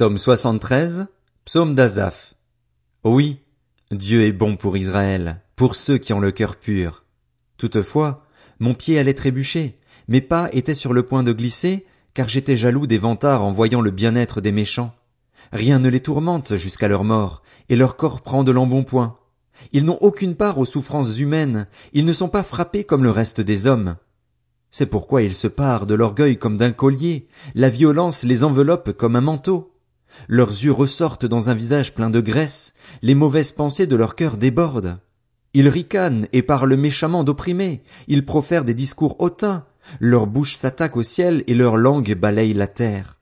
Psaume 0.00 0.16
73, 0.16 1.08
Psaume 1.44 1.74
d'Azaph. 1.74 2.32
Oui, 3.04 3.40
Dieu 3.90 4.22
est 4.22 4.32
bon 4.32 4.56
pour 4.56 4.78
Israël, 4.78 5.42
pour 5.56 5.76
ceux 5.76 5.98
qui 5.98 6.14
ont 6.14 6.20
le 6.20 6.32
cœur 6.32 6.56
pur. 6.56 7.04
Toutefois, 7.58 8.24
mon 8.60 8.72
pied 8.72 8.98
allait 8.98 9.12
trébucher, 9.12 9.78
mes 10.08 10.22
pas 10.22 10.48
étaient 10.52 10.72
sur 10.72 10.94
le 10.94 11.02
point 11.02 11.22
de 11.22 11.34
glisser, 11.34 11.84
car 12.14 12.30
j'étais 12.30 12.56
jaloux 12.56 12.86
des 12.86 12.96
vantards 12.96 13.44
en 13.44 13.50
voyant 13.50 13.82
le 13.82 13.90
bien-être 13.90 14.40
des 14.40 14.52
méchants. 14.52 14.94
Rien 15.52 15.78
ne 15.78 15.90
les 15.90 16.00
tourmente 16.00 16.56
jusqu'à 16.56 16.88
leur 16.88 17.04
mort, 17.04 17.42
et 17.68 17.76
leur 17.76 17.96
corps 17.96 18.22
prend 18.22 18.42
de 18.42 18.52
l'embonpoint. 18.52 19.18
Ils 19.72 19.84
n'ont 19.84 19.98
aucune 20.00 20.34
part 20.34 20.56
aux 20.56 20.64
souffrances 20.64 21.18
humaines, 21.18 21.66
ils 21.92 22.06
ne 22.06 22.14
sont 22.14 22.30
pas 22.30 22.42
frappés 22.42 22.84
comme 22.84 23.04
le 23.04 23.10
reste 23.10 23.42
des 23.42 23.66
hommes. 23.66 23.96
C'est 24.70 24.86
pourquoi 24.86 25.20
ils 25.20 25.34
se 25.34 25.46
parent 25.46 25.84
de 25.84 25.92
l'orgueil 25.92 26.38
comme 26.38 26.56
d'un 26.56 26.72
collier, 26.72 27.28
la 27.54 27.68
violence 27.68 28.22
les 28.22 28.44
enveloppe 28.44 28.92
comme 28.92 29.14
un 29.14 29.20
manteau. 29.20 29.70
Leurs 30.28 30.50
yeux 30.50 30.72
ressortent 30.72 31.26
dans 31.26 31.50
un 31.50 31.54
visage 31.54 31.94
plein 31.94 32.10
de 32.10 32.20
graisse, 32.20 32.74
les 33.02 33.14
mauvaises 33.14 33.52
pensées 33.52 33.86
de 33.86 33.96
leur 33.96 34.14
cœur 34.14 34.36
débordent. 34.36 34.98
Ils 35.54 35.68
ricanent 35.68 36.26
et 36.32 36.42
parlent 36.42 36.76
méchamment 36.76 37.24
d'opprimés, 37.24 37.82
ils 38.06 38.24
profèrent 38.24 38.64
des 38.64 38.74
discours 38.74 39.16
hautains, 39.18 39.64
leur 39.98 40.26
bouche 40.26 40.56
s'attaque 40.56 40.96
au 40.96 41.02
ciel 41.02 41.42
et 41.46 41.54
leur 41.54 41.76
langue 41.76 42.14
balaye 42.14 42.54
la 42.54 42.66
terre. 42.66 43.18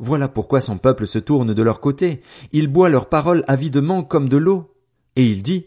Voilà 0.00 0.28
pourquoi 0.28 0.60
son 0.60 0.78
peuple 0.78 1.06
se 1.06 1.18
tourne 1.18 1.54
de 1.54 1.62
leur 1.62 1.80
côté, 1.80 2.20
il 2.52 2.66
boit 2.66 2.88
leurs 2.88 3.08
paroles 3.08 3.44
avidement 3.46 4.02
comme 4.02 4.28
de 4.28 4.36
l'eau. 4.36 4.74
Et 5.14 5.26
il 5.26 5.42
dit, 5.42 5.66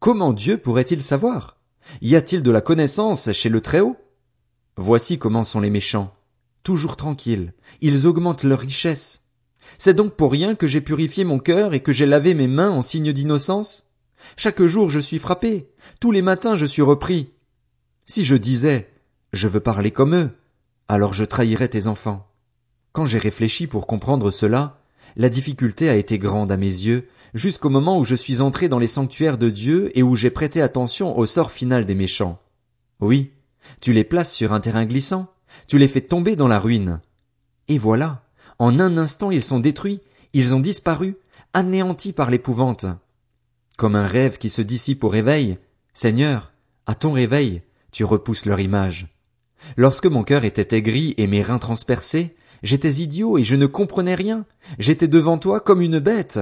Comment 0.00 0.32
Dieu 0.32 0.58
pourrait-il 0.58 1.02
savoir? 1.02 1.56
Y 2.02 2.16
a-t-il 2.16 2.42
de 2.42 2.50
la 2.50 2.60
connaissance 2.60 3.32
chez 3.32 3.48
le 3.48 3.60
Très-Haut? 3.60 3.96
Voici 4.76 5.18
comment 5.18 5.44
sont 5.44 5.60
les 5.60 5.70
méchants. 5.70 6.14
Toujours 6.62 6.96
tranquilles, 6.96 7.54
ils 7.80 8.06
augmentent 8.06 8.44
leur 8.44 8.60
richesse. 8.60 9.22
C'est 9.76 9.94
donc 9.94 10.14
pour 10.14 10.32
rien 10.32 10.54
que 10.54 10.66
j'ai 10.66 10.80
purifié 10.80 11.24
mon 11.24 11.38
cœur 11.38 11.74
et 11.74 11.80
que 11.80 11.92
j'ai 11.92 12.06
lavé 12.06 12.34
mes 12.34 12.46
mains 12.46 12.70
en 12.70 12.82
signe 12.82 13.12
d'innocence? 13.12 13.84
Chaque 14.36 14.62
jour 14.62 14.90
je 14.90 14.98
suis 14.98 15.18
frappé, 15.18 15.68
tous 16.00 16.10
les 16.10 16.22
matins 16.22 16.56
je 16.56 16.66
suis 16.66 16.82
repris. 16.82 17.30
Si 18.06 18.24
je 18.24 18.36
disais, 18.36 18.88
je 19.32 19.48
veux 19.48 19.60
parler 19.60 19.90
comme 19.90 20.14
eux, 20.14 20.30
alors 20.88 21.12
je 21.12 21.24
trahirais 21.24 21.68
tes 21.68 21.86
enfants. 21.86 22.26
Quand 22.92 23.04
j'ai 23.04 23.18
réfléchi 23.18 23.66
pour 23.66 23.86
comprendre 23.86 24.30
cela, 24.30 24.80
la 25.16 25.28
difficulté 25.28 25.88
a 25.88 25.96
été 25.96 26.18
grande 26.18 26.50
à 26.50 26.56
mes 26.56 26.66
yeux, 26.66 27.08
jusqu'au 27.34 27.68
moment 27.68 27.98
où 27.98 28.04
je 28.04 28.14
suis 28.14 28.40
entré 28.40 28.68
dans 28.68 28.78
les 28.78 28.86
sanctuaires 28.86 29.38
de 29.38 29.50
Dieu 29.50 29.96
et 29.96 30.02
où 30.02 30.14
j'ai 30.14 30.30
prêté 30.30 30.62
attention 30.62 31.16
au 31.16 31.26
sort 31.26 31.52
final 31.52 31.86
des 31.86 31.94
méchants. 31.94 32.40
Oui, 33.00 33.32
tu 33.80 33.92
les 33.92 34.04
places 34.04 34.32
sur 34.32 34.52
un 34.52 34.60
terrain 34.60 34.86
glissant, 34.86 35.28
tu 35.66 35.78
les 35.78 35.88
fais 35.88 36.00
tomber 36.00 36.36
dans 36.36 36.48
la 36.48 36.58
ruine. 36.58 37.00
Et 37.68 37.78
voilà, 37.78 38.24
en 38.58 38.80
un 38.80 38.98
instant 38.98 39.30
ils 39.30 39.42
sont 39.42 39.60
détruits, 39.60 40.00
ils 40.32 40.54
ont 40.54 40.60
disparu, 40.60 41.16
anéantis 41.52 42.12
par 42.12 42.30
l'épouvante. 42.30 42.86
Comme 43.76 43.96
un 43.96 44.06
rêve 44.06 44.38
qui 44.38 44.50
se 44.50 44.62
dissipe 44.62 45.04
au 45.04 45.08
réveil, 45.08 45.58
Seigneur, 45.92 46.52
à 46.86 46.94
ton 46.94 47.12
réveil, 47.12 47.62
tu 47.92 48.04
repousses 48.04 48.46
leur 48.46 48.60
image. 48.60 49.08
Lorsque 49.76 50.06
mon 50.06 50.24
cœur 50.24 50.44
était 50.44 50.76
aigri 50.76 51.14
et 51.16 51.26
mes 51.26 51.42
reins 51.42 51.58
transpercés, 51.58 52.36
j'étais 52.62 52.94
idiot 52.94 53.38
et 53.38 53.44
je 53.44 53.56
ne 53.56 53.66
comprenais 53.66 54.14
rien, 54.14 54.44
j'étais 54.78 55.08
devant 55.08 55.38
toi 55.38 55.60
comme 55.60 55.80
une 55.80 55.98
bête. 55.98 56.40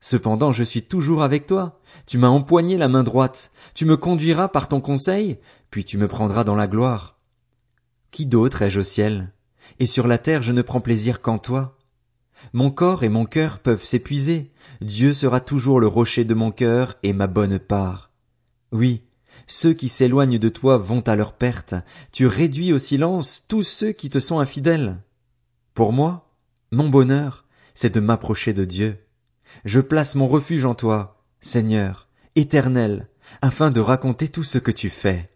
Cependant 0.00 0.52
je 0.52 0.64
suis 0.64 0.82
toujours 0.82 1.22
avec 1.22 1.46
toi, 1.46 1.80
tu 2.06 2.18
m'as 2.18 2.28
empoigné 2.28 2.76
la 2.76 2.88
main 2.88 3.02
droite, 3.02 3.50
tu 3.74 3.84
me 3.84 3.96
conduiras 3.96 4.48
par 4.48 4.68
ton 4.68 4.80
conseil, 4.80 5.38
puis 5.70 5.84
tu 5.84 5.98
me 5.98 6.08
prendras 6.08 6.44
dans 6.44 6.56
la 6.56 6.66
gloire. 6.66 7.18
Qui 8.10 8.26
d'autre 8.26 8.62
ai-je 8.62 8.80
au 8.80 8.82
ciel? 8.82 9.32
Et 9.78 9.86
sur 9.86 10.06
la 10.06 10.18
terre 10.18 10.42
je 10.42 10.52
ne 10.52 10.62
prends 10.62 10.80
plaisir 10.80 11.20
qu'en 11.20 11.38
toi. 11.38 11.78
Mon 12.52 12.70
corps 12.70 13.04
et 13.04 13.08
mon 13.08 13.26
cœur 13.26 13.58
peuvent 13.58 13.84
s'épuiser, 13.84 14.50
Dieu 14.80 15.12
sera 15.12 15.40
toujours 15.40 15.80
le 15.80 15.86
rocher 15.86 16.24
de 16.24 16.34
mon 16.34 16.50
cœur 16.50 16.96
et 17.02 17.12
ma 17.12 17.26
bonne 17.26 17.58
part. 17.58 18.10
Oui, 18.72 19.02
ceux 19.46 19.74
qui 19.74 19.88
s'éloignent 19.88 20.38
de 20.38 20.48
toi 20.48 20.78
vont 20.78 21.00
à 21.00 21.16
leur 21.16 21.34
perte, 21.34 21.74
tu 22.12 22.26
réduis 22.26 22.72
au 22.72 22.78
silence 22.78 23.44
tous 23.48 23.62
ceux 23.62 23.92
qui 23.92 24.08
te 24.08 24.20
sont 24.20 24.38
infidèles. 24.38 24.98
Pour 25.74 25.92
moi, 25.92 26.30
mon 26.72 26.88
bonheur, 26.88 27.46
c'est 27.74 27.94
de 27.94 28.00
m'approcher 28.00 28.52
de 28.52 28.64
Dieu. 28.64 28.98
Je 29.64 29.80
place 29.80 30.14
mon 30.14 30.28
refuge 30.28 30.64
en 30.64 30.74
toi, 30.74 31.24
Seigneur, 31.40 32.08
éternel, 32.36 33.08
afin 33.42 33.70
de 33.70 33.80
raconter 33.80 34.28
tout 34.28 34.44
ce 34.44 34.58
que 34.58 34.70
tu 34.70 34.88
fais. 34.88 35.30